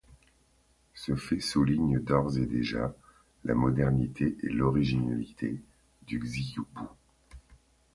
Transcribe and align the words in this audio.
Ce 0.95 1.13
fait 1.15 1.39
souligne 1.39 1.99
d'ores 1.99 2.35
et 2.39 2.47
déjà 2.47 2.91
la 3.45 3.53
modernité 3.53 4.35
et 4.41 4.49
l’originalité 4.49 5.61
du 6.07 6.17
Xīyóu 6.17 6.65
bǔ. 6.73 6.87